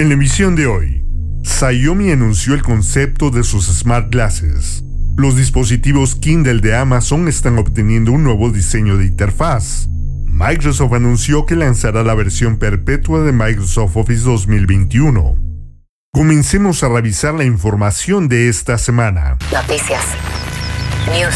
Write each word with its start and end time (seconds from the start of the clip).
En 0.00 0.08
la 0.08 0.14
emisión 0.14 0.56
de 0.56 0.66
hoy, 0.66 1.04
Xiaomi 1.44 2.10
anunció 2.10 2.54
el 2.54 2.62
concepto 2.62 3.30
de 3.30 3.44
sus 3.44 3.66
Smart 3.66 4.10
Glasses. 4.10 4.82
Los 5.18 5.36
dispositivos 5.36 6.14
Kindle 6.14 6.62
de 6.62 6.74
Amazon 6.74 7.28
están 7.28 7.58
obteniendo 7.58 8.10
un 8.10 8.24
nuevo 8.24 8.48
diseño 8.48 8.96
de 8.96 9.04
interfaz. 9.04 9.88
Microsoft 10.24 10.94
anunció 10.94 11.44
que 11.44 11.54
lanzará 11.54 12.02
la 12.02 12.14
versión 12.14 12.56
perpetua 12.56 13.20
de 13.24 13.32
Microsoft 13.32 13.94
Office 13.94 14.24
2021. 14.24 15.36
Comencemos 16.14 16.82
a 16.82 16.88
revisar 16.88 17.34
la 17.34 17.44
información 17.44 18.26
de 18.30 18.48
esta 18.48 18.78
semana. 18.78 19.36
Noticias. 19.52 20.02
News. 21.12 21.34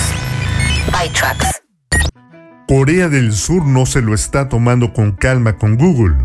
ByTrax. 0.87 1.61
Corea 2.67 3.11
del 3.11 3.35
Sur 3.35 3.67
no 3.67 3.85
se 3.85 4.01
lo 4.01 4.15
está 4.15 4.49
tomando 4.49 4.95
con 4.95 5.13
calma 5.13 5.59
con 5.59 5.77
Google. 5.77 6.17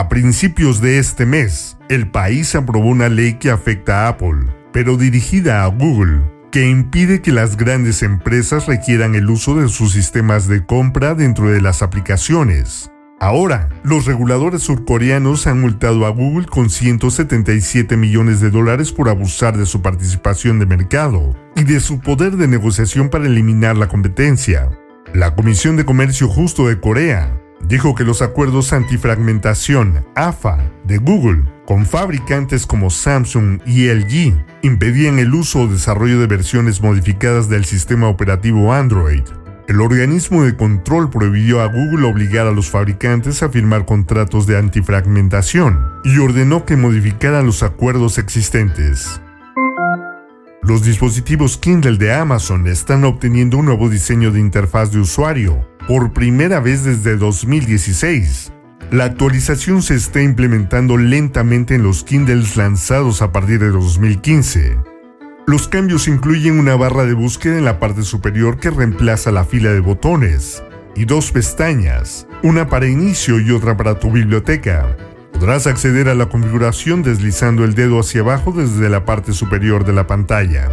A 0.00 0.08
principios 0.08 0.80
de 0.80 0.98
este 0.98 1.26
mes, 1.26 1.76
el 1.90 2.10
país 2.10 2.54
aprobó 2.54 2.88
una 2.88 3.10
ley 3.10 3.34
que 3.34 3.50
afecta 3.50 4.06
a 4.06 4.08
Apple, 4.08 4.46
pero 4.72 4.96
dirigida 4.96 5.62
a 5.62 5.66
Google, 5.66 6.22
que 6.50 6.70
impide 6.70 7.20
que 7.20 7.32
las 7.32 7.58
grandes 7.58 8.02
empresas 8.02 8.66
requieran 8.66 9.14
el 9.14 9.28
uso 9.28 9.56
de 9.56 9.68
sus 9.68 9.92
sistemas 9.92 10.48
de 10.48 10.64
compra 10.64 11.14
dentro 11.14 11.50
de 11.50 11.60
las 11.60 11.82
aplicaciones. 11.82 12.90
Ahora, 13.20 13.68
los 13.82 14.06
reguladores 14.06 14.62
surcoreanos 14.62 15.46
han 15.46 15.60
multado 15.60 16.06
a 16.06 16.08
Google 16.08 16.46
con 16.46 16.70
177 16.70 17.98
millones 17.98 18.40
de 18.40 18.48
dólares 18.48 18.92
por 18.92 19.10
abusar 19.10 19.58
de 19.58 19.66
su 19.66 19.82
participación 19.82 20.58
de 20.60 20.64
mercado 20.64 21.36
y 21.56 21.64
de 21.64 21.78
su 21.78 22.00
poder 22.00 22.38
de 22.38 22.48
negociación 22.48 23.10
para 23.10 23.26
eliminar 23.26 23.76
la 23.76 23.88
competencia. 23.88 24.70
La 25.12 25.34
Comisión 25.34 25.76
de 25.76 25.84
Comercio 25.84 26.26
Justo 26.26 26.68
de 26.68 26.80
Corea 26.80 27.36
dijo 27.66 27.94
que 27.94 28.04
los 28.04 28.22
acuerdos 28.22 28.72
antifragmentación 28.72 30.04
AFA 30.14 30.58
de 30.84 30.98
Google 30.98 31.44
con 31.66 31.86
fabricantes 31.86 32.66
como 32.66 32.90
Samsung 32.90 33.60
y 33.64 33.88
LG 33.88 34.34
impedían 34.62 35.18
el 35.18 35.34
uso 35.34 35.60
o 35.60 35.68
desarrollo 35.68 36.18
de 36.18 36.26
versiones 36.26 36.82
modificadas 36.82 37.48
del 37.48 37.64
sistema 37.64 38.08
operativo 38.08 38.72
Android. 38.72 39.22
El 39.68 39.80
organismo 39.80 40.42
de 40.42 40.56
control 40.56 41.10
prohibió 41.10 41.60
a 41.60 41.66
Google 41.66 42.08
obligar 42.08 42.48
a 42.48 42.50
los 42.50 42.68
fabricantes 42.68 43.42
a 43.44 43.50
firmar 43.50 43.86
contratos 43.86 44.48
de 44.48 44.58
antifragmentación 44.58 45.80
y 46.02 46.18
ordenó 46.18 46.64
que 46.64 46.76
modificaran 46.76 47.46
los 47.46 47.62
acuerdos 47.62 48.18
existentes. 48.18 49.20
Los 50.62 50.82
dispositivos 50.82 51.56
Kindle 51.56 51.98
de 51.98 52.12
Amazon 52.12 52.66
están 52.66 53.04
obteniendo 53.04 53.58
un 53.58 53.66
nuevo 53.66 53.88
diseño 53.88 54.30
de 54.30 54.40
interfaz 54.40 54.92
de 54.92 54.98
usuario, 54.98 55.66
por 55.90 56.12
primera 56.12 56.60
vez 56.60 56.84
desde 56.84 57.16
2016. 57.16 58.52
La 58.92 59.06
actualización 59.06 59.82
se 59.82 59.96
está 59.96 60.22
implementando 60.22 60.96
lentamente 60.96 61.74
en 61.74 61.82
los 61.82 62.04
Kindles 62.04 62.56
lanzados 62.56 63.22
a 63.22 63.32
partir 63.32 63.58
de 63.58 63.70
2015. 63.70 64.76
Los 65.48 65.66
cambios 65.66 66.06
incluyen 66.06 66.60
una 66.60 66.76
barra 66.76 67.06
de 67.06 67.14
búsqueda 67.14 67.58
en 67.58 67.64
la 67.64 67.80
parte 67.80 68.04
superior 68.04 68.60
que 68.60 68.70
reemplaza 68.70 69.32
la 69.32 69.44
fila 69.44 69.72
de 69.72 69.80
botones, 69.80 70.62
y 70.94 71.06
dos 71.06 71.32
pestañas, 71.32 72.28
una 72.44 72.68
para 72.68 72.86
inicio 72.86 73.40
y 73.40 73.50
otra 73.50 73.76
para 73.76 73.98
tu 73.98 74.12
biblioteca. 74.12 74.96
Podrás 75.32 75.66
acceder 75.66 76.08
a 76.08 76.14
la 76.14 76.26
configuración 76.26 77.02
deslizando 77.02 77.64
el 77.64 77.74
dedo 77.74 77.98
hacia 77.98 78.20
abajo 78.20 78.52
desde 78.52 78.88
la 78.90 79.04
parte 79.04 79.32
superior 79.32 79.84
de 79.84 79.94
la 79.94 80.06
pantalla. 80.06 80.70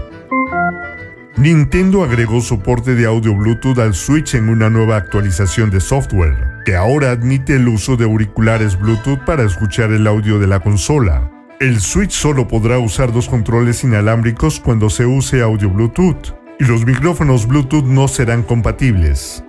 Nintendo 1.37 2.03
agregó 2.03 2.41
soporte 2.41 2.95
de 2.95 3.05
audio 3.05 3.35
Bluetooth 3.35 3.77
al 3.77 3.93
Switch 3.93 4.33
en 4.33 4.49
una 4.49 4.71
nueva 4.71 4.95
actualización 4.95 5.69
de 5.69 5.79
software, 5.79 6.63
que 6.65 6.75
ahora 6.75 7.11
admite 7.11 7.53
el 7.53 7.67
uso 7.67 7.95
de 7.95 8.05
auriculares 8.05 8.77
Bluetooth 8.79 9.23
para 9.23 9.43
escuchar 9.43 9.91
el 9.91 10.07
audio 10.07 10.39
de 10.39 10.47
la 10.47 10.59
consola. 10.59 11.29
El 11.59 11.79
Switch 11.79 12.09
solo 12.09 12.47
podrá 12.47 12.79
usar 12.79 13.13
dos 13.13 13.29
controles 13.29 13.83
inalámbricos 13.83 14.59
cuando 14.59 14.89
se 14.89 15.05
use 15.05 15.43
audio 15.43 15.69
Bluetooth, 15.69 16.33
y 16.59 16.63
los 16.63 16.87
micrófonos 16.87 17.47
Bluetooth 17.47 17.85
no 17.85 18.07
serán 18.07 18.41
compatibles. 18.41 19.43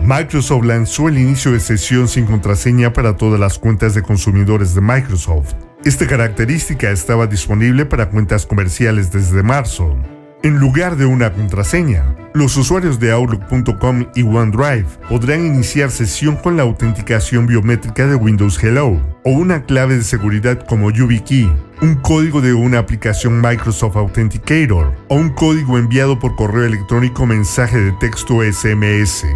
Microsoft 0.00 0.64
lanzó 0.64 1.08
el 1.08 1.18
inicio 1.18 1.52
de 1.52 1.60
sesión 1.60 2.08
sin 2.08 2.24
contraseña 2.24 2.94
para 2.94 3.18
todas 3.18 3.38
las 3.38 3.58
cuentas 3.58 3.94
de 3.94 4.00
consumidores 4.00 4.74
de 4.74 4.80
Microsoft. 4.80 5.52
Esta 5.84 6.06
característica 6.06 6.90
estaba 6.90 7.26
disponible 7.26 7.84
para 7.84 8.08
cuentas 8.08 8.46
comerciales 8.46 9.12
desde 9.12 9.42
marzo. 9.42 9.98
En 10.46 10.60
lugar 10.60 10.94
de 10.96 11.06
una 11.06 11.32
contraseña, 11.32 12.04
los 12.32 12.56
usuarios 12.56 13.00
de 13.00 13.10
Outlook.com 13.10 14.06
y 14.14 14.22
OneDrive 14.22 14.86
podrán 15.08 15.44
iniciar 15.44 15.90
sesión 15.90 16.36
con 16.36 16.56
la 16.56 16.62
autenticación 16.62 17.48
biométrica 17.48 18.06
de 18.06 18.14
Windows 18.14 18.62
Hello 18.62 19.00
o 19.24 19.30
una 19.30 19.64
clave 19.64 19.96
de 19.96 20.04
seguridad 20.04 20.64
como 20.64 20.92
YubiKey, 20.92 21.52
un 21.82 21.96
código 21.96 22.40
de 22.40 22.54
una 22.54 22.78
aplicación 22.78 23.40
Microsoft 23.40 23.96
Authenticator 23.96 24.94
o 25.08 25.16
un 25.16 25.30
código 25.30 25.78
enviado 25.78 26.16
por 26.16 26.36
correo 26.36 26.64
electrónico 26.64 27.26
mensaje 27.26 27.80
de 27.80 27.90
texto 27.98 28.40
SMS. 28.44 29.26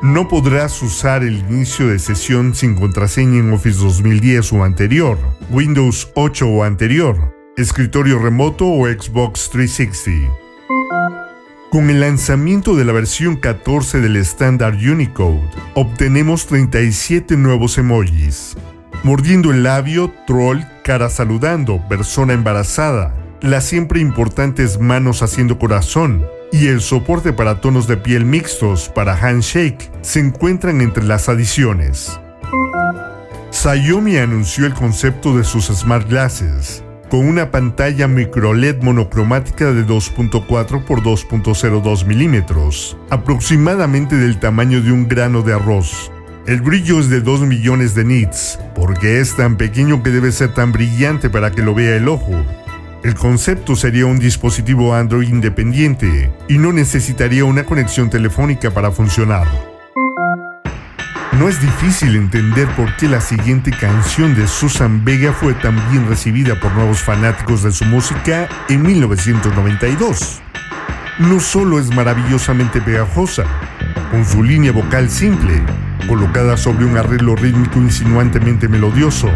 No 0.00 0.28
podrás 0.28 0.80
usar 0.80 1.24
el 1.24 1.38
inicio 1.40 1.88
de 1.88 1.98
sesión 1.98 2.54
sin 2.54 2.76
contraseña 2.76 3.40
en 3.40 3.52
Office 3.52 3.80
2010 3.80 4.52
o 4.52 4.62
anterior, 4.62 5.18
Windows 5.50 6.12
8 6.14 6.46
o 6.46 6.62
anterior, 6.62 7.34
escritorio 7.56 8.20
remoto 8.20 8.64
o 8.64 8.86
Xbox 8.86 9.50
360. 9.50 10.41
Con 11.72 11.88
el 11.88 12.00
lanzamiento 12.00 12.76
de 12.76 12.84
la 12.84 12.92
versión 12.92 13.36
14 13.36 14.02
del 14.02 14.16
estándar 14.16 14.74
Unicode, 14.74 15.40
obtenemos 15.72 16.46
37 16.46 17.38
nuevos 17.38 17.78
emojis. 17.78 18.58
Mordiendo 19.04 19.50
el 19.52 19.62
labio, 19.62 20.12
troll, 20.26 20.60
cara 20.84 21.08
saludando, 21.08 21.80
persona 21.88 22.34
embarazada, 22.34 23.14
las 23.40 23.64
siempre 23.64 24.00
importantes 24.00 24.80
manos 24.80 25.22
haciendo 25.22 25.58
corazón 25.58 26.26
y 26.52 26.66
el 26.66 26.82
soporte 26.82 27.32
para 27.32 27.62
tonos 27.62 27.86
de 27.86 27.96
piel 27.96 28.26
mixtos 28.26 28.90
para 28.90 29.16
handshake 29.16 29.90
se 30.02 30.20
encuentran 30.20 30.82
entre 30.82 31.04
las 31.04 31.30
adiciones. 31.30 32.20
Xiaomi 33.50 34.18
anunció 34.18 34.66
el 34.66 34.74
concepto 34.74 35.34
de 35.38 35.42
sus 35.42 35.68
Smart 35.68 36.06
Glasses, 36.06 36.84
con 37.12 37.28
una 37.28 37.50
pantalla 37.50 38.08
micro 38.08 38.54
LED 38.54 38.80
monocromática 38.80 39.70
de 39.70 39.84
2.4 39.84 40.82
por 40.82 41.02
2.02 41.02 42.06
milímetros, 42.06 42.96
aproximadamente 43.10 44.16
del 44.16 44.40
tamaño 44.40 44.80
de 44.80 44.92
un 44.92 45.08
grano 45.08 45.42
de 45.42 45.52
arroz. 45.52 46.10
El 46.46 46.62
brillo 46.62 47.00
es 47.00 47.10
de 47.10 47.20
2 47.20 47.42
millones 47.42 47.94
de 47.94 48.04
nits, 48.04 48.58
porque 48.74 49.20
es 49.20 49.36
tan 49.36 49.58
pequeño 49.58 50.02
que 50.02 50.08
debe 50.08 50.32
ser 50.32 50.54
tan 50.54 50.72
brillante 50.72 51.28
para 51.28 51.50
que 51.50 51.60
lo 51.60 51.74
vea 51.74 51.96
el 51.96 52.08
ojo. 52.08 52.32
El 53.04 53.14
concepto 53.14 53.76
sería 53.76 54.06
un 54.06 54.18
dispositivo 54.18 54.94
Android 54.94 55.28
independiente 55.28 56.32
y 56.48 56.56
no 56.56 56.72
necesitaría 56.72 57.44
una 57.44 57.64
conexión 57.64 58.08
telefónica 58.08 58.70
para 58.70 58.90
funcionar. 58.90 59.71
No 61.42 61.48
es 61.48 61.60
difícil 61.60 62.14
entender 62.14 62.68
por 62.76 62.94
qué 62.94 63.08
la 63.08 63.20
siguiente 63.20 63.72
canción 63.72 64.32
de 64.36 64.46
Susan 64.46 65.04
Vega 65.04 65.32
fue 65.32 65.54
tan 65.54 65.74
bien 65.90 66.08
recibida 66.08 66.60
por 66.60 66.72
nuevos 66.72 67.02
fanáticos 67.02 67.64
de 67.64 67.72
su 67.72 67.84
música 67.84 68.48
en 68.68 68.82
1992. 68.82 70.40
No 71.18 71.40
solo 71.40 71.80
es 71.80 71.92
maravillosamente 71.92 72.80
pegajosa, 72.80 73.42
con 74.12 74.24
su 74.24 74.44
línea 74.44 74.70
vocal 74.70 75.10
simple, 75.10 75.60
colocada 76.06 76.56
sobre 76.56 76.84
un 76.84 76.96
arreglo 76.96 77.34
rítmico 77.34 77.80
insinuantemente 77.80 78.68
melodioso, 78.68 79.28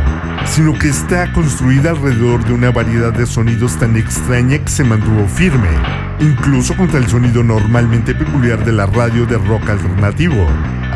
sino 0.45 0.79
que 0.79 0.91
está 0.91 1.33
construida 1.33 1.91
alrededor 1.91 2.45
de 2.45 2.53
una 2.53 2.71
variedad 2.71 3.13
de 3.13 3.27
sonidos 3.27 3.81
tan 3.81 3.97
extraña 3.97 4.59
que 4.59 4.71
se 4.71 4.85
mantuvo 4.85 5.27
firme, 5.27 5.71
incluso 6.21 6.77
contra 6.77 7.01
el 7.01 7.09
sonido 7.09 7.43
normalmente 7.43 8.15
peculiar 8.15 8.65
de 8.65 8.71
la 8.71 8.87
radio 8.87 9.27
de 9.27 9.39
rock 9.39 9.71
alternativo. 9.71 10.47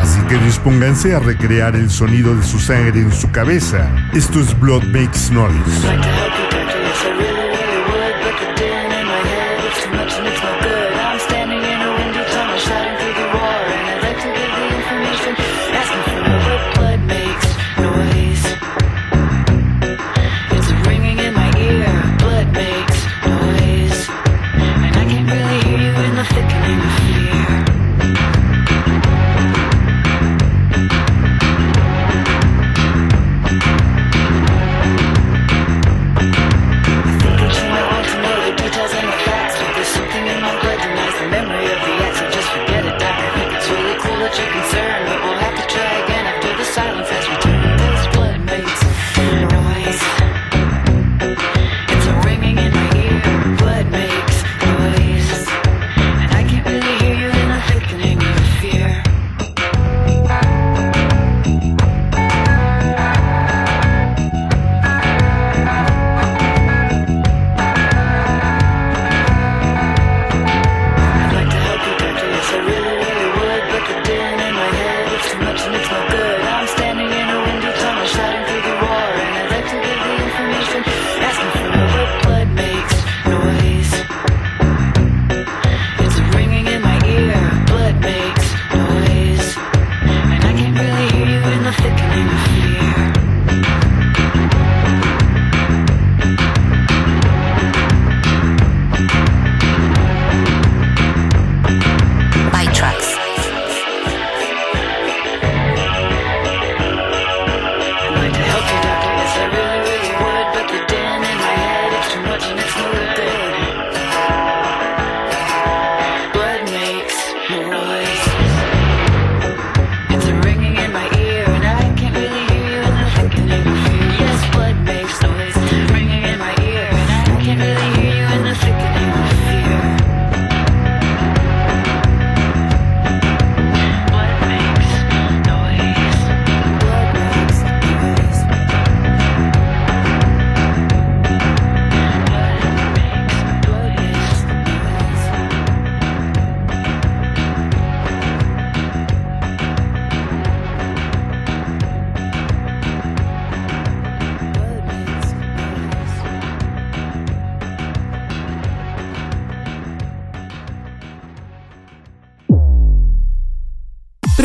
Así 0.01 0.21
que 0.29 0.39
dispónganse 0.39 1.15
a 1.15 1.19
recrear 1.19 1.77
el 1.77 1.91
sonido 1.91 2.35
de 2.35 2.43
su 2.43 2.59
sangre 2.59 3.01
en 3.01 3.13
su 3.13 3.31
cabeza. 3.31 3.91
Esto 4.15 4.41
es 4.41 4.59
Blood 4.59 4.85
Makes 4.85 5.31
Noise. 5.31 5.87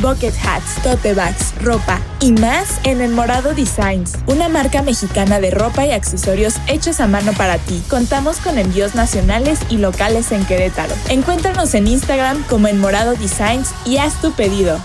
bucket 0.00 0.34
hats, 0.44 0.82
tote 0.82 1.14
bags, 1.14 1.54
ropa 1.60 2.00
y 2.20 2.32
más 2.32 2.80
en 2.84 3.00
El 3.00 3.12
Morado 3.12 3.54
Designs, 3.54 4.14
una 4.26 4.48
marca 4.48 4.82
mexicana 4.82 5.40
de 5.40 5.50
ropa 5.50 5.86
y 5.86 5.92
accesorios 5.92 6.54
hechos 6.66 7.00
a 7.00 7.06
mano 7.06 7.32
para 7.32 7.58
ti. 7.58 7.82
Contamos 7.88 8.38
con 8.38 8.58
envíos 8.58 8.94
nacionales 8.94 9.60
y 9.70 9.78
locales 9.78 10.32
en 10.32 10.44
Querétaro. 10.44 10.94
Encuéntranos 11.08 11.74
en 11.74 11.86
Instagram 11.86 12.42
como 12.44 12.68
El 12.68 12.78
Morado 12.78 13.14
Designs 13.14 13.70
y 13.84 13.98
haz 13.98 14.20
tu 14.20 14.32
pedido. 14.32 14.78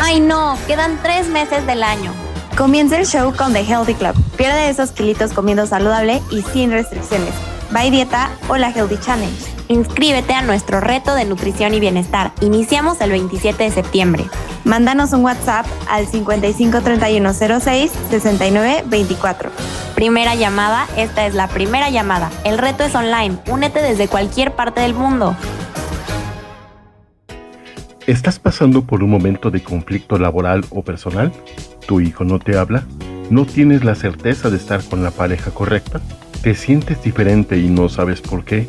Ay 0.00 0.20
no, 0.20 0.58
quedan 0.66 0.98
tres 1.02 1.28
meses 1.28 1.66
del 1.66 1.82
año. 1.82 2.12
Comienza 2.56 2.98
el 2.98 3.06
show 3.06 3.34
con 3.34 3.54
The 3.54 3.60
Healthy 3.60 3.94
Club. 3.94 4.14
Pierde 4.36 4.68
esos 4.68 4.90
kilitos 4.90 5.32
comiendo 5.32 5.66
saludable 5.66 6.20
y 6.30 6.42
sin 6.42 6.70
restricciones. 6.70 7.32
By 7.70 7.90
Dieta 7.90 8.30
o 8.48 8.56
la 8.58 8.70
Healthy 8.70 8.98
Challenge. 8.98 9.61
Inscríbete 9.72 10.34
a 10.34 10.42
nuestro 10.42 10.82
reto 10.82 11.14
de 11.14 11.24
nutrición 11.24 11.72
y 11.72 11.80
bienestar. 11.80 12.32
Iniciamos 12.42 13.00
el 13.00 13.08
27 13.08 13.64
de 13.64 13.70
septiembre. 13.70 14.24
Mándanos 14.64 15.14
un 15.14 15.24
WhatsApp 15.24 15.64
al 15.88 16.06
553106 16.06 17.90
6924. 18.10 19.50
Primera 19.94 20.34
llamada, 20.34 20.86
esta 20.98 21.26
es 21.26 21.34
la 21.34 21.48
primera 21.48 21.88
llamada. 21.88 22.30
El 22.44 22.58
reto 22.58 22.84
es 22.84 22.94
online. 22.94 23.38
Únete 23.50 23.80
desde 23.80 24.08
cualquier 24.08 24.52
parte 24.52 24.82
del 24.82 24.92
mundo. 24.92 25.34
¿Estás 28.06 28.38
pasando 28.38 28.84
por 28.84 29.02
un 29.02 29.08
momento 29.08 29.50
de 29.50 29.62
conflicto 29.62 30.18
laboral 30.18 30.66
o 30.68 30.82
personal? 30.82 31.32
¿Tu 31.86 32.02
hijo 32.02 32.24
no 32.24 32.38
te 32.38 32.58
habla? 32.58 32.84
¿No 33.30 33.46
tienes 33.46 33.84
la 33.84 33.94
certeza 33.94 34.50
de 34.50 34.58
estar 34.58 34.84
con 34.84 35.02
la 35.02 35.12
pareja 35.12 35.50
correcta? 35.50 36.02
¿Te 36.42 36.54
sientes 36.54 37.02
diferente 37.02 37.56
y 37.56 37.70
no 37.70 37.88
sabes 37.88 38.20
por 38.20 38.44
qué? 38.44 38.68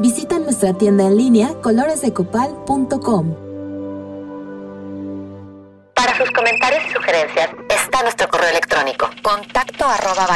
Visita 0.00 0.38
nuestra 0.38 0.72
tienda 0.74 1.06
en 1.06 1.16
línea 1.16 1.54
coloresdecopal.com. 1.60 3.34
Para 5.94 6.16
sus 6.16 6.30
comentarios 6.30 6.82
y 6.88 6.92
sugerencias 6.92 7.50
está 7.68 8.02
nuestro 8.02 8.28
correo 8.28 8.50
electrónico 8.50 9.10
contacto 9.22 9.84
arroba 9.86 10.28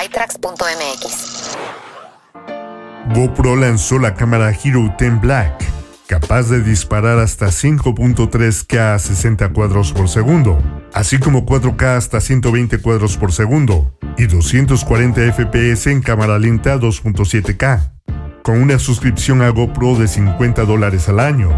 GoPro 3.14 3.56
lanzó 3.56 4.00
la 4.00 4.14
cámara 4.14 4.50
Hero 4.50 4.92
10 4.98 5.20
Black, 5.20 5.64
capaz 6.08 6.48
de 6.48 6.60
disparar 6.60 7.20
hasta 7.20 7.46
5.3K 7.46 8.94
a 8.94 8.98
60 8.98 9.52
cuadros 9.52 9.92
por 9.92 10.08
segundo, 10.08 10.58
así 10.92 11.18
como 11.18 11.46
4K 11.46 11.96
hasta 11.96 12.20
120 12.20 12.78
cuadros 12.78 13.16
por 13.16 13.32
segundo 13.32 13.96
y 14.18 14.26
240 14.26 15.32
FPS 15.32 15.86
en 15.86 16.02
cámara 16.02 16.40
lenta 16.40 16.76
2.7K. 16.76 18.01
Con 18.42 18.60
una 18.60 18.80
suscripción 18.80 19.40
a 19.40 19.50
GoPro 19.50 19.94
de 19.94 20.08
50 20.08 20.64
dólares 20.64 21.08
al 21.08 21.20
año, 21.20 21.50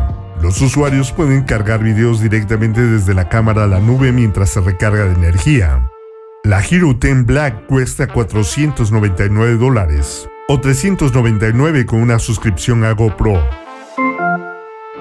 los 0.42 0.60
usuarios 0.60 1.12
pueden 1.12 1.44
cargar 1.44 1.82
videos 1.82 2.20
directamente 2.20 2.82
desde 2.82 3.14
la 3.14 3.30
cámara 3.30 3.64
a 3.64 3.66
la 3.66 3.80
nube 3.80 4.12
mientras 4.12 4.50
se 4.50 4.60
recarga 4.60 5.06
de 5.06 5.14
energía. 5.14 5.90
La 6.42 6.60
Hero 6.60 6.92
10 6.92 7.24
Black 7.24 7.66
cuesta 7.68 8.06
499 8.06 9.56
dólares 9.56 10.28
o 10.46 10.60
399 10.60 11.86
con 11.86 12.02
una 12.02 12.18
suscripción 12.18 12.84
a 12.84 12.92
GoPro. 12.92 13.42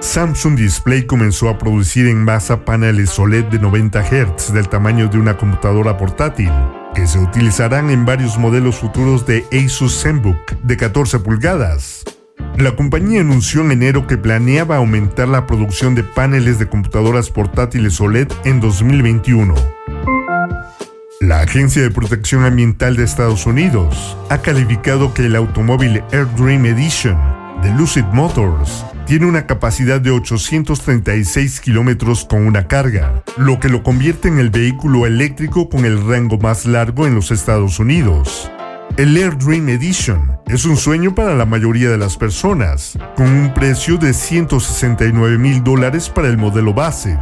Samsung 0.00 0.56
Display 0.56 1.04
comenzó 1.04 1.50
a 1.50 1.58
producir 1.58 2.06
en 2.06 2.24
masa 2.24 2.64
paneles 2.64 3.18
OLED 3.18 3.44
de 3.44 3.58
90 3.58 4.02
Hz 4.02 4.54
del 4.54 4.70
tamaño 4.70 5.08
de 5.08 5.18
una 5.18 5.36
computadora 5.36 5.98
portátil 5.98 6.50
que 6.94 7.06
se 7.06 7.18
utilizarán 7.18 7.90
en 7.90 8.04
varios 8.04 8.38
modelos 8.38 8.76
futuros 8.76 9.26
de 9.26 9.44
Asus 9.52 10.02
ZenBook 10.02 10.52
de 10.62 10.76
14 10.76 11.18
pulgadas. 11.18 12.04
La 12.56 12.76
compañía 12.76 13.20
anunció 13.20 13.62
en 13.62 13.72
enero 13.72 14.06
que 14.06 14.16
planeaba 14.16 14.76
aumentar 14.76 15.28
la 15.28 15.46
producción 15.46 15.94
de 15.94 16.04
paneles 16.04 16.58
de 16.58 16.68
computadoras 16.68 17.30
portátiles 17.30 18.00
OLED 18.00 18.28
en 18.44 18.60
2021. 18.60 19.54
La 21.20 21.40
Agencia 21.40 21.82
de 21.82 21.90
Protección 21.90 22.44
Ambiental 22.44 22.96
de 22.96 23.04
Estados 23.04 23.46
Unidos 23.46 24.16
ha 24.30 24.38
calificado 24.38 25.14
que 25.14 25.26
el 25.26 25.36
automóvil 25.36 26.02
AirDream 26.12 26.66
Edition 26.66 27.18
de 27.62 27.70
Lucid 27.72 28.04
Motors 28.12 28.84
tiene 29.06 29.26
una 29.26 29.46
capacidad 29.46 30.00
de 30.00 30.10
836 30.10 31.60
kilómetros 31.60 32.24
con 32.24 32.46
una 32.46 32.66
carga, 32.66 33.22
lo 33.36 33.60
que 33.60 33.68
lo 33.68 33.82
convierte 33.82 34.28
en 34.28 34.38
el 34.38 34.50
vehículo 34.50 35.06
eléctrico 35.06 35.68
con 35.68 35.84
el 35.84 36.06
rango 36.06 36.38
más 36.38 36.64
largo 36.66 37.06
en 37.06 37.14
los 37.14 37.30
Estados 37.30 37.78
Unidos. 37.78 38.50
El 38.96 39.16
Air 39.16 39.36
Dream 39.36 39.68
Edition 39.68 40.38
es 40.46 40.64
un 40.64 40.76
sueño 40.76 41.14
para 41.14 41.34
la 41.34 41.44
mayoría 41.44 41.90
de 41.90 41.98
las 41.98 42.16
personas, 42.16 42.98
con 43.16 43.26
un 43.26 43.52
precio 43.52 43.98
de 43.98 44.14
169 44.14 45.36
mil 45.36 45.64
dólares 45.64 46.08
para 46.08 46.28
el 46.28 46.38
modelo 46.38 46.72
base. 46.72 47.18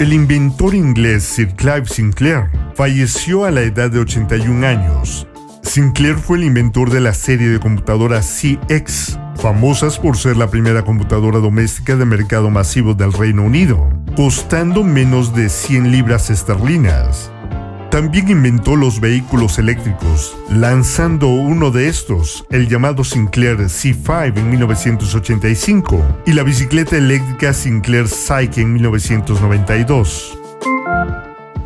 El 0.00 0.12
inventor 0.12 0.74
inglés 0.74 1.24
Sir 1.24 1.54
Clive 1.54 1.86
Sinclair 1.86 2.50
falleció 2.74 3.44
a 3.44 3.50
la 3.50 3.60
edad 3.60 3.90
de 3.90 4.00
81 4.00 4.66
años. 4.66 5.26
Sinclair 5.70 6.16
fue 6.16 6.38
el 6.38 6.42
inventor 6.42 6.90
de 6.90 6.98
la 6.98 7.14
serie 7.14 7.48
de 7.48 7.60
computadoras 7.60 8.26
CX, 8.26 9.16
famosas 9.36 10.00
por 10.00 10.16
ser 10.16 10.36
la 10.36 10.50
primera 10.50 10.82
computadora 10.82 11.38
doméstica 11.38 11.94
de 11.94 12.04
mercado 12.04 12.50
masivo 12.50 12.94
del 12.94 13.12
Reino 13.12 13.44
Unido, 13.44 13.88
costando 14.16 14.82
menos 14.82 15.32
de 15.32 15.48
100 15.48 15.92
libras 15.92 16.28
esterlinas. 16.28 17.30
También 17.88 18.30
inventó 18.30 18.74
los 18.74 18.98
vehículos 18.98 19.60
eléctricos, 19.60 20.36
lanzando 20.48 21.28
uno 21.28 21.70
de 21.70 21.86
estos, 21.86 22.44
el 22.50 22.68
llamado 22.68 23.04
Sinclair 23.04 23.58
C5 23.58 24.38
en 24.38 24.50
1985, 24.50 26.22
y 26.26 26.32
la 26.32 26.42
bicicleta 26.42 26.96
eléctrica 26.96 27.52
Sinclair 27.52 28.08
Psyche 28.08 28.62
en 28.62 28.72
1992. 28.72 30.39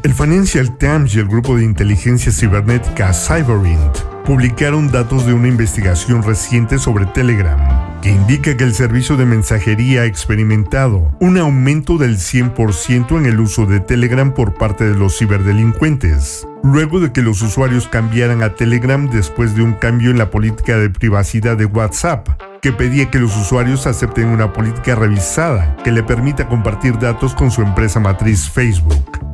El 0.04 0.12
Financial 0.12 0.76
Times 0.76 1.14
y 1.14 1.18
el 1.18 1.28
grupo 1.28 1.56
de 1.56 1.64
inteligencia 1.64 2.30
cibernética 2.30 3.14
Cyberint 3.14 3.96
publicaron 4.26 4.92
datos 4.92 5.25
de 5.25 5.32
una 5.32 5.49
investigación 5.49 6.23
reciente 6.23 6.78
sobre 6.78 7.06
Telegram, 7.06 7.58
que 8.02 8.11
indica 8.11 8.54
que 8.54 8.64
el 8.64 8.75
servicio 8.75 9.16
de 9.16 9.25
mensajería 9.25 10.02
ha 10.02 10.04
experimentado 10.04 11.11
un 11.20 11.38
aumento 11.38 11.96
del 11.96 12.18
100% 12.18 13.16
en 13.16 13.25
el 13.25 13.40
uso 13.40 13.64
de 13.64 13.80
Telegram 13.80 14.34
por 14.34 14.52
parte 14.52 14.84
de 14.84 14.94
los 14.94 15.16
ciberdelincuentes, 15.16 16.46
luego 16.62 17.00
de 17.00 17.11
que 17.11 17.23
los 17.23 17.40
usuarios 17.40 17.88
cambiaran 17.88 18.42
a 18.42 18.56
Telegram 18.56 19.08
después 19.08 19.56
de 19.56 19.62
un 19.62 19.73
cambio 19.73 20.11
en 20.11 20.18
la 20.18 20.30
política 20.30 20.76
de 20.76 20.90
privacidad 20.90 21.56
de 21.56 21.64
WhatsApp, 21.64 22.28
que 22.61 22.73
pedía 22.73 23.11
que 23.11 23.20
los 23.20 23.34
usuarios 23.38 23.87
acepten 23.87 24.28
una 24.28 24.52
política 24.52 24.96
revisada 24.96 25.78
que 25.82 25.92
le 25.92 26.02
permita 26.02 26.46
compartir 26.46 26.99
datos 26.99 27.34
con 27.34 27.50
su 27.50 27.62
empresa 27.62 28.00
matriz 28.00 28.50
Facebook. 28.50 29.33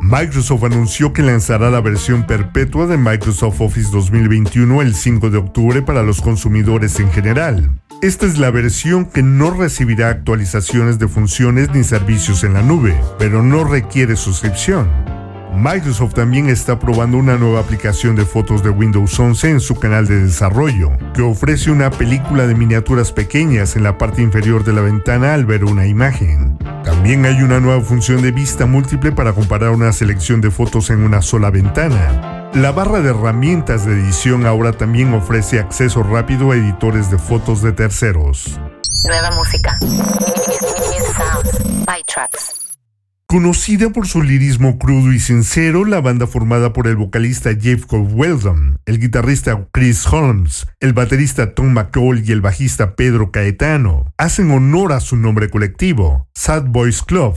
Microsoft 0.00 0.64
anunció 0.64 1.12
que 1.12 1.22
lanzará 1.22 1.70
la 1.70 1.80
versión 1.80 2.26
perpetua 2.26 2.86
de 2.86 2.96
Microsoft 2.96 3.60
Office 3.60 3.90
2021 3.90 4.82
el 4.82 4.94
5 4.94 5.30
de 5.30 5.38
octubre 5.38 5.82
para 5.82 6.02
los 6.02 6.20
consumidores 6.20 7.00
en 7.00 7.10
general. 7.10 7.70
Esta 8.02 8.26
es 8.26 8.38
la 8.38 8.50
versión 8.50 9.06
que 9.06 9.22
no 9.22 9.50
recibirá 9.50 10.10
actualizaciones 10.10 10.98
de 10.98 11.08
funciones 11.08 11.70
ni 11.72 11.82
servicios 11.82 12.44
en 12.44 12.52
la 12.52 12.62
nube, 12.62 12.94
pero 13.18 13.42
no 13.42 13.64
requiere 13.64 14.16
suscripción. 14.16 15.15
Microsoft 15.56 16.14
también 16.14 16.50
está 16.50 16.78
probando 16.78 17.16
una 17.16 17.36
nueva 17.36 17.60
aplicación 17.60 18.14
de 18.14 18.26
fotos 18.26 18.62
de 18.62 18.68
Windows 18.68 19.18
11 19.18 19.50
en 19.50 19.60
su 19.60 19.76
canal 19.76 20.06
de 20.06 20.22
desarrollo, 20.22 20.92
que 21.14 21.22
ofrece 21.22 21.70
una 21.70 21.90
película 21.90 22.46
de 22.46 22.54
miniaturas 22.54 23.10
pequeñas 23.10 23.74
en 23.74 23.82
la 23.82 23.96
parte 23.96 24.20
inferior 24.20 24.64
de 24.64 24.74
la 24.74 24.82
ventana 24.82 25.32
al 25.32 25.46
ver 25.46 25.64
una 25.64 25.86
imagen. 25.86 26.58
También 26.84 27.24
hay 27.24 27.42
una 27.42 27.58
nueva 27.58 27.80
función 27.80 28.20
de 28.20 28.32
vista 28.32 28.66
múltiple 28.66 29.12
para 29.12 29.32
comparar 29.32 29.70
una 29.70 29.92
selección 29.92 30.42
de 30.42 30.50
fotos 30.50 30.90
en 30.90 31.02
una 31.02 31.22
sola 31.22 31.50
ventana. 31.50 32.50
La 32.52 32.70
barra 32.72 33.00
de 33.00 33.10
herramientas 33.10 33.86
de 33.86 33.92
edición 33.92 34.44
ahora 34.44 34.72
también 34.72 35.14
ofrece 35.14 35.58
acceso 35.58 36.02
rápido 36.02 36.52
a 36.52 36.56
editores 36.56 37.10
de 37.10 37.18
fotos 37.18 37.62
de 37.62 37.72
terceros. 37.72 38.60
Nueva 39.04 39.30
música. 39.32 39.78
Tracks. 42.06 42.65
Conocida 43.28 43.90
por 43.90 44.06
su 44.06 44.22
lirismo 44.22 44.78
crudo 44.78 45.12
y 45.12 45.18
sincero, 45.18 45.84
la 45.84 46.00
banda 46.00 46.28
formada 46.28 46.72
por 46.72 46.86
el 46.86 46.94
vocalista 46.94 47.50
Jacob 47.60 48.08
Weldon, 48.14 48.78
el 48.86 49.00
guitarrista 49.00 49.66
Chris 49.72 50.06
Holmes, 50.06 50.68
el 50.78 50.92
baterista 50.92 51.52
Tom 51.52 51.72
McCall 51.72 52.22
y 52.24 52.30
el 52.30 52.40
bajista 52.40 52.94
Pedro 52.94 53.32
Caetano 53.32 54.12
hacen 54.16 54.52
honor 54.52 54.92
a 54.92 55.00
su 55.00 55.16
nombre 55.16 55.50
colectivo, 55.50 56.28
Sad 56.36 56.66
Boys 56.66 57.02
Club. 57.02 57.36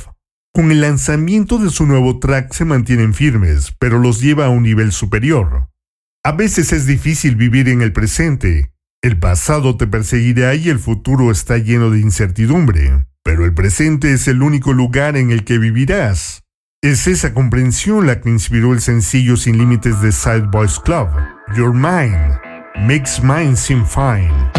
Con 0.54 0.72
el 0.72 0.82
lanzamiento 0.82 1.58
de 1.58 1.72
su 1.72 1.88
nuevo 1.88 2.20
track 2.20 2.54
se 2.54 2.66
mantienen 2.66 3.16
firmes, 3.16 3.74
pero 3.80 3.98
los 3.98 4.22
lleva 4.22 4.46
a 4.46 4.50
un 4.50 4.62
nivel 4.62 4.92
superior. 4.92 5.70
A 6.24 6.34
veces 6.34 6.72
es 6.72 6.86
difícil 6.86 7.36
vivir 7.36 7.68
en 7.68 7.82
el 7.82 7.94
presente. 7.94 8.72
El 9.02 9.18
pasado 9.18 9.76
te 9.76 9.88
perseguirá 9.88 10.54
y 10.54 10.70
el 10.70 10.78
futuro 10.78 11.32
está 11.32 11.58
lleno 11.58 11.90
de 11.90 12.00
incertidumbre 12.00 13.09
pero 13.30 13.46
el 13.46 13.54
presente 13.54 14.12
es 14.12 14.28
el 14.28 14.42
único 14.42 14.74
lugar 14.74 15.16
en 15.16 15.30
el 15.30 15.44
que 15.44 15.60
vivirás. 15.60 16.42
Es 16.82 17.06
esa 17.06 17.32
comprensión 17.32 18.08
la 18.08 18.22
que 18.22 18.30
inspiró 18.30 18.74
el 18.74 18.82
sencillo 18.82 19.38
sin 19.38 19.60
límites 19.60 20.02
de 20.02 20.12
Side 20.12 20.48
Boys 20.52 20.80
Club, 20.80 21.10
Your 21.56 21.72
Mind, 21.72 22.40
Makes 22.88 23.22
Mine 23.22 23.56
Seem 23.56 23.86
Fine. 23.86 24.59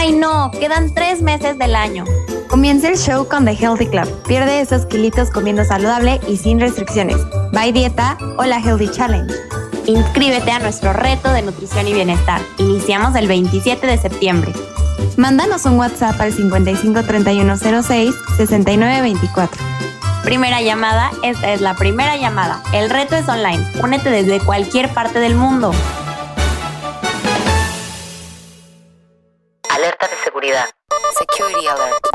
Ay 0.00 0.12
no, 0.12 0.50
quedan 0.50 0.94
tres 0.94 1.20
meses 1.20 1.58
del 1.58 1.74
año. 1.74 2.04
Comienza 2.48 2.88
el 2.88 2.96
show 2.96 3.28
con 3.28 3.44
The 3.44 3.52
Healthy 3.52 3.88
Club. 3.88 4.08
Pierde 4.26 4.62
esos 4.62 4.86
kilitos 4.86 5.28
comiendo 5.28 5.62
saludable 5.62 6.18
y 6.26 6.38
sin 6.38 6.58
restricciones. 6.58 7.18
Bye 7.52 7.74
Dieta 7.74 8.16
o 8.38 8.44
la 8.44 8.60
Healthy 8.60 8.88
Challenge. 8.88 9.30
Inscríbete 9.84 10.52
a 10.52 10.58
nuestro 10.58 10.94
reto 10.94 11.30
de 11.34 11.42
nutrición 11.42 11.86
y 11.86 11.92
bienestar. 11.92 12.40
Iniciamos 12.56 13.14
el 13.14 13.28
27 13.28 13.86
de 13.86 13.98
septiembre. 13.98 14.54
Mándanos 15.18 15.66
un 15.66 15.78
WhatsApp 15.78 16.18
al 16.18 16.32
55 16.32 17.02
3106 17.02 18.14
6924. 18.38 19.62
Primera 20.24 20.62
llamada, 20.62 21.10
esta 21.22 21.52
es 21.52 21.60
la 21.60 21.74
primera 21.74 22.16
llamada. 22.16 22.62
El 22.72 22.88
reto 22.88 23.16
es 23.16 23.28
online. 23.28 23.62
Únete 23.82 24.08
desde 24.08 24.40
cualquier 24.40 24.88
parte 24.94 25.18
del 25.18 25.34
mundo. 25.34 25.72
Security 30.50 31.68
alert. 31.68 32.08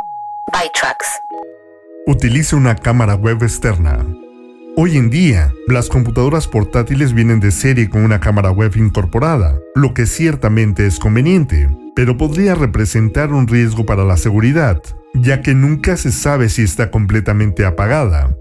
Utilice 2.06 2.54
una 2.58 2.76
cámara 2.76 3.16
web 3.16 3.42
externa. 3.44 4.06
Hoy 4.76 4.98
en 4.98 5.10
día, 5.10 5.54
las 5.68 5.88
computadoras 5.88 6.46
portátiles 6.46 7.14
vienen 7.14 7.40
de 7.40 7.52
serie 7.52 7.90
con 7.90 8.04
una 8.04 8.20
cámara 8.20 8.52
web 8.52 8.76
incorporada, 8.76 9.58
lo 9.74 9.94
que 9.94 10.06
ciertamente 10.06 10.86
es 10.86 11.00
conveniente, 11.00 11.70
pero 11.96 12.18
podría 12.18 12.56
representar 12.56 13.32
un 13.32 13.48
riesgo 13.48 13.86
para 13.86 14.04
la 14.04 14.18
seguridad, 14.18 14.82
ya 15.14 15.42
que 15.42 15.54
nunca 15.54 15.96
se 15.96 16.12
sabe 16.12 16.50
si 16.50 16.64
está 16.64 16.92
completamente 16.92 17.66
apagada. 17.66 18.36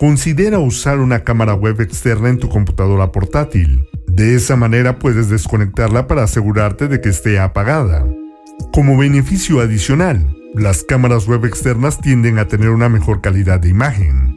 Considera 0.00 0.58
usar 0.58 0.98
una 0.98 1.22
cámara 1.22 1.54
web 1.54 1.80
externa 1.80 2.30
en 2.30 2.40
tu 2.40 2.48
computadora 2.48 3.12
portátil. 3.12 3.88
De 4.08 4.34
esa 4.34 4.56
manera 4.56 4.98
puedes 4.98 5.30
desconectarla 5.30 6.08
para 6.08 6.24
asegurarte 6.24 6.88
de 6.88 7.00
que 7.00 7.10
esté 7.10 7.38
apagada. 7.38 8.04
Como 8.72 8.96
beneficio 8.96 9.60
adicional, 9.60 10.36
las 10.54 10.82
cámaras 10.84 11.26
web 11.26 11.44
externas 11.44 12.00
tienden 12.00 12.38
a 12.38 12.48
tener 12.48 12.70
una 12.70 12.88
mejor 12.88 13.20
calidad 13.20 13.60
de 13.60 13.68
imagen. 13.68 14.36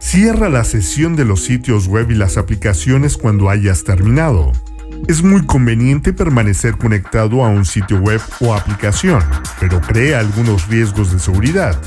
Cierra 0.00 0.48
la 0.48 0.64
sesión 0.64 1.16
de 1.16 1.24
los 1.24 1.44
sitios 1.44 1.88
web 1.88 2.10
y 2.10 2.14
las 2.14 2.36
aplicaciones 2.36 3.16
cuando 3.16 3.48
hayas 3.50 3.84
terminado. 3.84 4.52
Es 5.08 5.22
muy 5.22 5.46
conveniente 5.46 6.12
permanecer 6.12 6.76
conectado 6.76 7.44
a 7.44 7.48
un 7.48 7.64
sitio 7.64 7.98
web 7.98 8.20
o 8.40 8.54
aplicación, 8.54 9.22
pero 9.58 9.80
crea 9.80 10.20
algunos 10.20 10.68
riesgos 10.68 11.12
de 11.12 11.18
seguridad. 11.18 11.80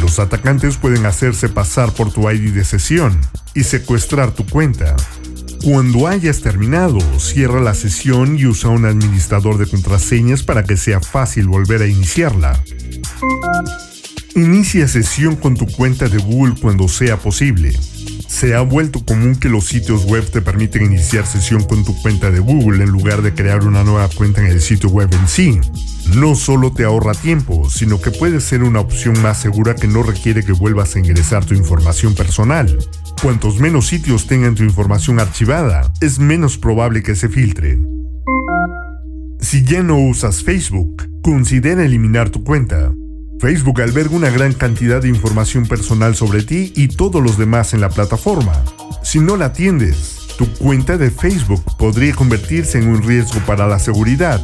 Los 0.00 0.18
atacantes 0.18 0.76
pueden 0.76 1.06
hacerse 1.06 1.48
pasar 1.48 1.92
por 1.92 2.12
tu 2.12 2.30
ID 2.30 2.54
de 2.54 2.64
sesión 2.64 3.18
y 3.54 3.64
secuestrar 3.64 4.32
tu 4.32 4.46
cuenta. 4.46 4.96
Cuando 5.62 6.08
hayas 6.08 6.40
terminado, 6.40 6.98
cierra 7.18 7.60
la 7.60 7.74
sesión 7.74 8.38
y 8.38 8.46
usa 8.46 8.70
un 8.70 8.86
administrador 8.86 9.58
de 9.58 9.66
contraseñas 9.66 10.42
para 10.42 10.64
que 10.64 10.78
sea 10.78 11.00
fácil 11.00 11.48
volver 11.48 11.82
a 11.82 11.86
iniciarla. 11.86 12.62
Inicia 14.34 14.88
sesión 14.88 15.36
con 15.36 15.56
tu 15.56 15.66
cuenta 15.66 16.08
de 16.08 16.16
Google 16.16 16.54
cuando 16.58 16.88
sea 16.88 17.18
posible. 17.18 17.78
Se 18.26 18.54
ha 18.54 18.62
vuelto 18.62 19.04
común 19.04 19.36
que 19.36 19.50
los 19.50 19.66
sitios 19.66 20.06
web 20.06 20.30
te 20.30 20.40
permiten 20.40 20.86
iniciar 20.86 21.26
sesión 21.26 21.62
con 21.64 21.84
tu 21.84 21.94
cuenta 22.00 22.30
de 22.30 22.38
Google 22.38 22.82
en 22.82 22.90
lugar 22.90 23.20
de 23.20 23.34
crear 23.34 23.64
una 23.66 23.84
nueva 23.84 24.08
cuenta 24.08 24.40
en 24.40 24.46
el 24.46 24.62
sitio 24.62 24.88
web 24.88 25.10
en 25.12 25.28
sí. 25.28 25.60
No 26.14 26.36
solo 26.36 26.72
te 26.72 26.84
ahorra 26.84 27.12
tiempo, 27.12 27.68
sino 27.68 28.00
que 28.00 28.10
puede 28.10 28.40
ser 28.40 28.62
una 28.62 28.80
opción 28.80 29.20
más 29.20 29.38
segura 29.42 29.74
que 29.74 29.88
no 29.88 30.02
requiere 30.02 30.42
que 30.42 30.52
vuelvas 30.52 30.96
a 30.96 31.00
ingresar 31.00 31.44
tu 31.44 31.54
información 31.54 32.14
personal. 32.14 32.78
Cuantos 33.22 33.60
menos 33.60 33.86
sitios 33.86 34.26
tengan 34.26 34.54
tu 34.54 34.62
información 34.62 35.20
archivada, 35.20 35.92
es 36.00 36.18
menos 36.18 36.56
probable 36.56 37.02
que 37.02 37.14
se 37.14 37.28
filtre. 37.28 37.78
Si 39.40 39.62
ya 39.62 39.82
no 39.82 39.98
usas 39.98 40.42
Facebook, 40.42 41.06
considera 41.22 41.84
eliminar 41.84 42.30
tu 42.30 42.42
cuenta. 42.42 42.94
Facebook 43.38 43.82
alberga 43.82 44.16
una 44.16 44.30
gran 44.30 44.54
cantidad 44.54 45.02
de 45.02 45.10
información 45.10 45.66
personal 45.66 46.14
sobre 46.14 46.42
ti 46.42 46.72
y 46.74 46.88
todos 46.88 47.22
los 47.22 47.36
demás 47.36 47.74
en 47.74 47.82
la 47.82 47.90
plataforma. 47.90 48.54
Si 49.02 49.18
no 49.20 49.36
la 49.36 49.46
atiendes, 49.46 50.16
tu 50.38 50.46
cuenta 50.54 50.96
de 50.96 51.10
Facebook 51.10 51.62
podría 51.76 52.14
convertirse 52.14 52.78
en 52.78 52.88
un 52.88 53.02
riesgo 53.02 53.40
para 53.40 53.66
la 53.66 53.78
seguridad. 53.78 54.42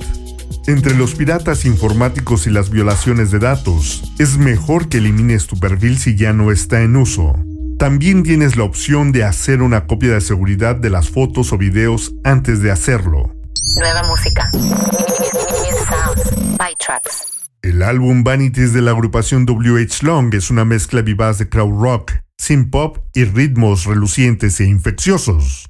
Entre 0.67 0.95
los 0.95 1.15
piratas 1.15 1.65
informáticos 1.65 2.47
y 2.47 2.51
las 2.51 2.69
violaciones 2.69 3.31
de 3.31 3.39
datos, 3.39 4.13
es 4.19 4.37
mejor 4.37 4.91
que 4.91 4.99
elimines 4.99 5.47
tu 5.47 5.59
perfil 5.59 5.97
si 5.97 6.15
ya 6.15 6.35
no 6.35 6.53
está 6.53 6.83
en 6.83 6.97
uso. 6.97 7.35
También 7.79 8.23
tienes 8.23 8.57
la 8.57 8.65
opción 8.65 9.13
de 9.13 9.25
hacer 9.25 9.61
una 9.61 9.87
copia 9.87 10.15
de 10.15 10.23
seguridad 10.23 10.77
de 10.77 10.89
las 10.89 11.11
fotos 11.11 11.53
o 11.53 11.59
videos 11.59 12.15
antes 12.25 12.63
de 12.63 12.71
hacerlo. 12.71 13.35
Nueva 13.77 14.03
música. 14.05 14.49
New 14.55 15.77
sounds. 15.87 16.57
By 16.57 16.75
Tracks. 16.79 17.51
El 17.61 17.83
álbum 17.83 18.25
Vanities 18.25 18.73
de 18.73 18.81
la 18.81 18.93
agrupación 18.93 19.45
WH 19.45 20.03
Long 20.03 20.35
es 20.35 20.51
una 20.51 20.65
mezcla 20.65 21.03
vivaz 21.03 21.37
de 21.39 21.51
crowd 21.51 21.79
rock, 21.79 22.13
synth 22.39 22.71
pop 22.71 22.99
y 23.13 23.25
ritmos 23.25 23.85
relucientes 23.85 24.59
e 24.61 24.65
infecciosos. 24.65 25.69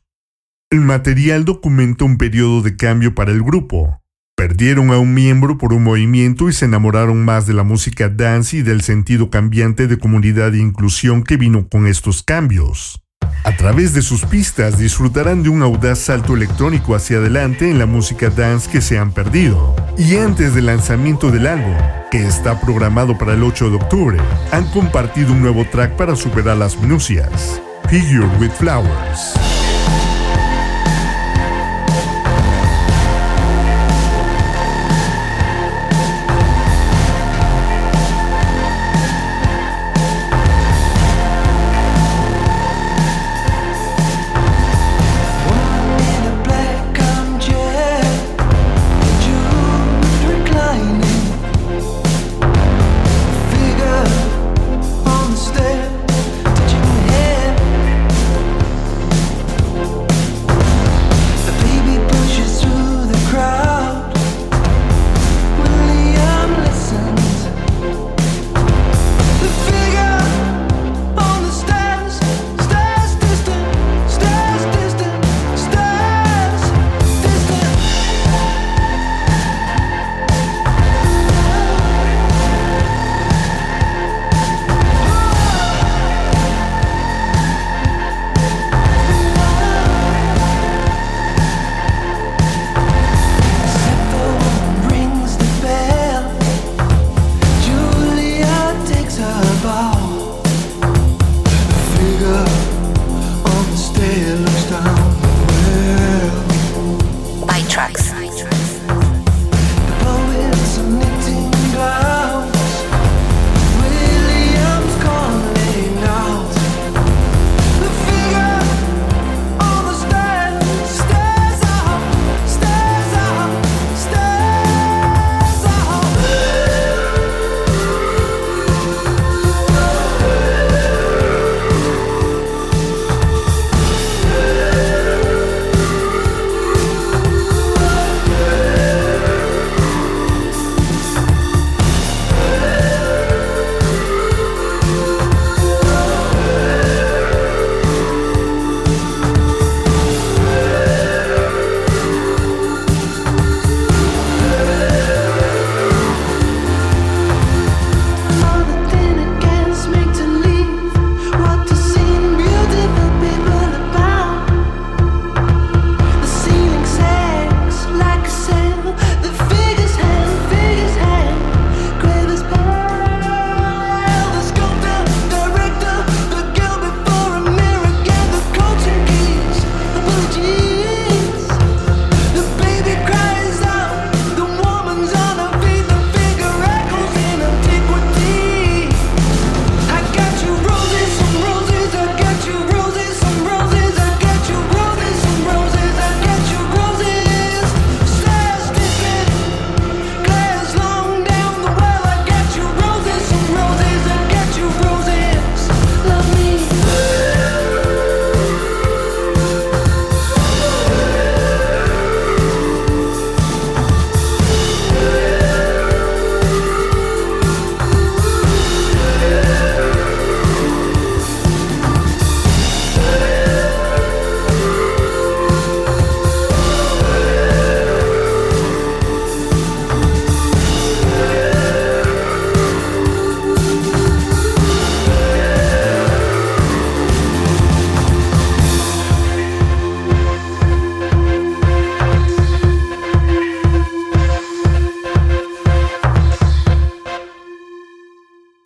El 0.71 0.83
material 0.83 1.45
documenta 1.45 2.05
un 2.05 2.19
periodo 2.19 2.63
de 2.63 2.77
cambio 2.77 3.17
para 3.17 3.33
el 3.33 3.43
grupo. 3.43 4.01
Perdieron 4.37 4.91
a 4.91 4.99
un 4.99 5.15
miembro 5.15 5.57
por 5.57 5.73
un 5.73 5.83
movimiento 5.83 6.51
y 6.51 6.53
se 6.53 6.67
enamoraron 6.67 7.25
más 7.25 7.47
de 7.47 7.55
la 7.55 7.63
música 7.63 8.11
dance 8.11 8.59
y 8.59 8.63
del 8.63 8.83
sentido 8.83 9.31
cambiante 9.31 9.87
de 9.87 9.99
comunidad 9.99 10.55
e 10.55 10.59
inclusión 10.59 11.23
que 11.23 11.39
vino 11.39 11.67
con 11.71 11.87
estos 11.87 12.23
cambios. 12.23 13.03
A 13.45 13.57
través 13.57 13.95
de 13.95 14.03
sus 14.03 14.27
pistas 14.27 14.77
disfrutarán 14.79 15.43
de 15.43 15.49
un 15.49 15.63
audaz 15.63 16.01
salto 16.01 16.35
electrónico 16.35 16.95
hacia 16.95 17.17
adelante 17.17 17.71
en 17.71 17.79
la 17.79 17.87
música 17.87 18.29
dance 18.29 18.71
que 18.71 18.83
se 18.83 18.99
han 18.99 19.11
perdido. 19.13 19.75
Y 19.97 20.17
antes 20.17 20.55
del 20.55 20.67
lanzamiento 20.67 21.31
del 21.31 21.47
álbum, 21.47 21.75
que 22.11 22.27
está 22.27 22.61
programado 22.61 23.17
para 23.17 23.33
el 23.33 23.43
8 23.43 23.71
de 23.71 23.77
octubre, 23.77 24.19
han 24.53 24.67
compartido 24.71 25.33
un 25.33 25.41
nuevo 25.41 25.65
track 25.65 25.97
para 25.97 26.15
superar 26.15 26.59
las 26.59 26.79
minucias. 26.79 27.63
Figure 27.89 28.27
with 28.39 28.51
Flowers. 28.51 29.33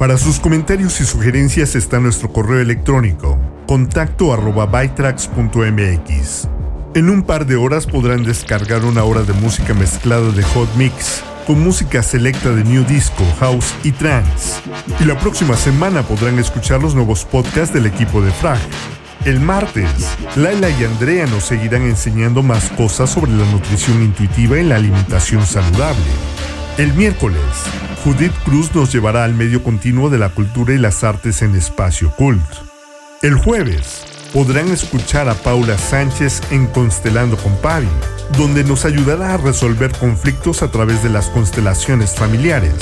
Para 0.00 0.16
sus 0.16 0.40
comentarios 0.40 0.98
y 1.02 1.04
sugerencias 1.04 1.74
está 1.74 2.00
nuestro 2.00 2.32
correo 2.32 2.60
electrónico 2.60 3.38
contacto 3.66 4.32
arroba 4.32 4.64
bytrax.mx. 4.64 6.48
En 6.94 7.10
un 7.10 7.22
par 7.22 7.44
de 7.44 7.56
horas 7.56 7.84
podrán 7.84 8.22
descargar 8.22 8.86
una 8.86 9.04
hora 9.04 9.24
de 9.24 9.34
música 9.34 9.74
mezclada 9.74 10.32
de 10.32 10.42
Hot 10.42 10.74
Mix 10.76 11.22
con 11.46 11.62
música 11.62 12.02
selecta 12.02 12.48
de 12.48 12.64
New 12.64 12.86
Disco, 12.86 13.22
House 13.40 13.74
y 13.84 13.92
Trance. 13.92 14.62
Y 15.00 15.04
la 15.04 15.18
próxima 15.18 15.54
semana 15.54 16.02
podrán 16.02 16.38
escuchar 16.38 16.80
los 16.80 16.94
nuevos 16.94 17.26
podcasts 17.26 17.74
del 17.74 17.84
equipo 17.84 18.22
de 18.22 18.30
Frag. 18.30 18.58
El 19.26 19.38
martes, 19.38 20.16
Laila 20.34 20.70
y 20.70 20.82
Andrea 20.82 21.26
nos 21.26 21.44
seguirán 21.44 21.82
enseñando 21.82 22.42
más 22.42 22.70
cosas 22.70 23.10
sobre 23.10 23.32
la 23.32 23.44
nutrición 23.52 24.02
intuitiva 24.02 24.58
y 24.58 24.64
la 24.64 24.76
alimentación 24.76 25.46
saludable. 25.46 26.00
El 26.78 26.94
miércoles, 26.94 27.42
Judith 28.04 28.32
Cruz 28.44 28.74
nos 28.74 28.90
llevará 28.90 29.24
al 29.24 29.34
medio 29.34 29.62
continuo 29.62 30.08
de 30.08 30.16
la 30.16 30.30
cultura 30.30 30.72
y 30.72 30.78
las 30.78 31.04
artes 31.04 31.42
en 31.42 31.54
Espacio 31.54 32.10
Cult. 32.16 32.42
El 33.20 33.34
jueves 33.34 34.06
podrán 34.32 34.70
escuchar 34.70 35.28
a 35.28 35.34
Paula 35.34 35.76
Sánchez 35.76 36.40
en 36.50 36.66
Constelando 36.66 37.36
con 37.36 37.54
Pavi. 37.58 37.88
donde 38.38 38.62
nos 38.62 38.84
ayudará 38.84 39.34
a 39.34 39.36
resolver 39.38 39.90
conflictos 39.98 40.62
a 40.62 40.70
través 40.70 41.02
de 41.02 41.10
las 41.10 41.26
constelaciones 41.30 42.14
familiares. 42.14 42.72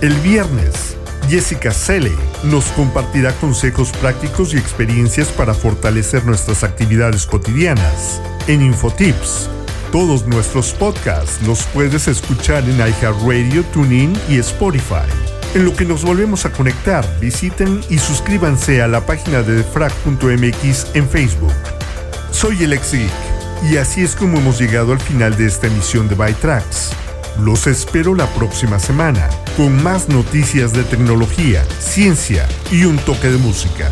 El 0.00 0.14
viernes, 0.14 0.96
Jessica 1.28 1.70
Selle 1.70 2.16
nos 2.44 2.64
compartirá 2.68 3.32
consejos 3.32 3.92
prácticos 3.92 4.54
y 4.54 4.56
experiencias 4.56 5.28
para 5.28 5.52
fortalecer 5.52 6.24
nuestras 6.24 6.64
actividades 6.64 7.26
cotidianas. 7.26 8.22
En 8.46 8.62
Infotips, 8.62 9.50
todos 9.92 10.26
nuestros 10.26 10.72
podcasts 10.72 11.40
los 11.46 11.64
puedes 11.64 12.08
escuchar 12.08 12.64
en 12.64 12.76
iHeartRadio, 12.76 13.64
TuneIn 13.72 14.12
y 14.28 14.38
Spotify. 14.38 15.06
En 15.54 15.64
lo 15.64 15.74
que 15.74 15.84
nos 15.84 16.04
volvemos 16.04 16.44
a 16.44 16.52
conectar, 16.52 17.04
visiten 17.20 17.80
y 17.88 17.98
suscríbanse 17.98 18.82
a 18.82 18.88
la 18.88 19.04
página 19.06 19.42
de 19.42 19.56
defrag.mx 19.56 20.94
en 20.94 21.08
Facebook. 21.08 21.52
Soy 22.30 22.62
el 22.64 22.78
y 23.62 23.76
así 23.78 24.02
es 24.02 24.14
como 24.14 24.38
hemos 24.38 24.58
llegado 24.58 24.92
al 24.92 25.00
final 25.00 25.36
de 25.36 25.46
esta 25.46 25.66
emisión 25.66 26.08
de 26.08 26.14
ByTrax. 26.14 26.92
Los 27.40 27.66
espero 27.66 28.14
la 28.14 28.26
próxima 28.26 28.78
semana 28.78 29.28
con 29.56 29.82
más 29.82 30.08
noticias 30.08 30.72
de 30.72 30.84
tecnología, 30.84 31.64
ciencia 31.78 32.46
y 32.70 32.84
un 32.84 32.98
toque 32.98 33.28
de 33.28 33.38
música. 33.38 33.90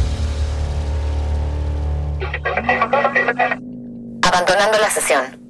Abandonando 4.22 4.78
la 4.78 4.90
sesión. 4.90 5.43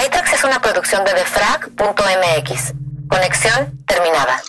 ByTrax 0.00 0.32
es 0.32 0.44
una 0.44 0.62
producción 0.62 1.04
de 1.04 1.12
defrag.mx. 1.12 2.72
Conexión 3.10 3.84
terminada. 3.86 4.40